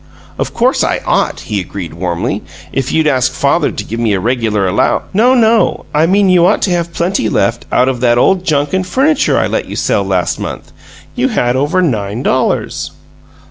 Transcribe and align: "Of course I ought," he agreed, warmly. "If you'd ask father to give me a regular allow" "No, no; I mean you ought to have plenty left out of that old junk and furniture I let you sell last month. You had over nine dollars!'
"Of 0.39 0.51
course 0.51 0.83
I 0.83 0.99
ought," 1.05 1.41
he 1.41 1.59
agreed, 1.59 1.93
warmly. 1.93 2.41
"If 2.73 2.91
you'd 2.91 3.05
ask 3.05 3.31
father 3.31 3.69
to 3.69 3.83
give 3.83 3.99
me 3.99 4.13
a 4.13 4.19
regular 4.19 4.67
allow" 4.67 5.03
"No, 5.13 5.35
no; 5.35 5.85
I 5.93 6.07
mean 6.07 6.27
you 6.27 6.43
ought 6.47 6.63
to 6.63 6.71
have 6.71 6.91
plenty 6.91 7.29
left 7.29 7.67
out 7.71 7.87
of 7.87 7.99
that 7.99 8.17
old 8.17 8.43
junk 8.43 8.73
and 8.73 8.83
furniture 8.87 9.37
I 9.37 9.45
let 9.45 9.65
you 9.69 9.75
sell 9.75 10.03
last 10.03 10.39
month. 10.39 10.71
You 11.15 11.27
had 11.27 11.55
over 11.55 11.83
nine 11.83 12.23
dollars!' 12.23 12.89